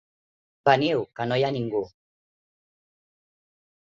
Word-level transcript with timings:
Veniu, 0.69 1.03
que 1.19 1.27
no 1.31 1.37
hi 1.41 1.45
ha 1.49 1.51
ningú! 1.57 1.81